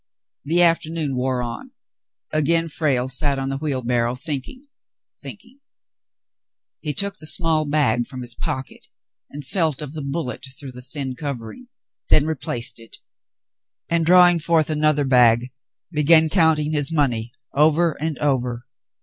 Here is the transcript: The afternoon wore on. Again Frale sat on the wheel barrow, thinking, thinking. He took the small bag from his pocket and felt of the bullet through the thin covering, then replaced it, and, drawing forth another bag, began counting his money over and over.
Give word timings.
The 0.43 0.63
afternoon 0.63 1.15
wore 1.15 1.43
on. 1.43 1.73
Again 2.31 2.69
Frale 2.69 3.07
sat 3.07 3.37
on 3.37 3.49
the 3.49 3.57
wheel 3.59 3.83
barrow, 3.83 4.15
thinking, 4.15 4.65
thinking. 5.21 5.59
He 6.79 6.91
took 6.91 7.17
the 7.19 7.27
small 7.27 7.65
bag 7.65 8.07
from 8.07 8.21
his 8.23 8.33
pocket 8.33 8.87
and 9.29 9.45
felt 9.45 9.79
of 9.79 9.93
the 9.93 10.01
bullet 10.01 10.43
through 10.57 10.71
the 10.71 10.81
thin 10.81 11.13
covering, 11.15 11.67
then 12.09 12.25
replaced 12.25 12.79
it, 12.79 12.97
and, 13.89 14.03
drawing 14.03 14.39
forth 14.39 14.71
another 14.71 15.05
bag, 15.05 15.51
began 15.91 16.29
counting 16.29 16.71
his 16.71 16.91
money 16.91 17.31
over 17.53 17.91
and 18.01 18.17
over. 18.17 18.65